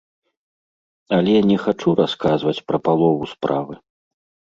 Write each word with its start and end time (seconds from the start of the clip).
Але 1.19 1.35
не 1.51 1.57
хачу 1.67 1.89
расказваць 2.01 2.57
пра 2.69 2.77
палову 2.91 3.33
справы. 3.39 3.73